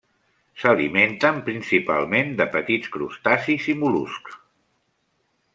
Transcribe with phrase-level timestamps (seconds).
[0.61, 4.39] S'alimenten principalment de petits crustacis i mol·luscs.